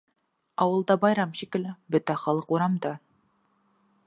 [0.65, 2.97] Ауылда байрам шикелле, бөтә халыҡ урамда.